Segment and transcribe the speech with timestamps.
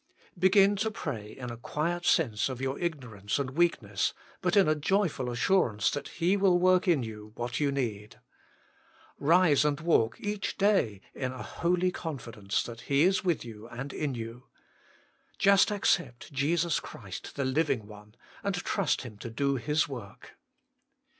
[0.35, 1.73] Begin to pray in a WILT THOU BE MADE WHOLE?
[1.73, 6.35] 103 quiet sense of your ignorance and weakness, but in a joyful assurance that He
[6.35, 8.19] will work in you wLat you need.
[9.21, 13.67] Kise and walk each day in a holy con fidence that He is with you
[13.67, 14.47] and in you.
[15.37, 20.31] Just accept Jesus Christ the Living One, and trust Him to do His work.